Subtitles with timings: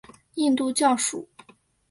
[0.33, 1.29] 印度教属。